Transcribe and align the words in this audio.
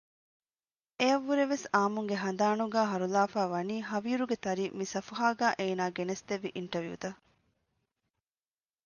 އެއަށް 0.99 1.25
ވުރެ 1.27 1.45
ވެސް 1.51 1.65
އާއްމުންގެ 1.73 2.15
ހަނދާނުގައި 2.23 2.89
ހަރުލާފައިވަނީ 2.91 3.75
ހަވީރުގެ 3.89 4.37
ތަރި 4.45 4.65
މި 4.77 4.85
ސަފުހާގައި 4.93 5.57
އޭނާ 5.59 5.83
ގެނެސްދެއްވި 5.95 6.49
އިންޓަވިއުތައް 6.55 7.19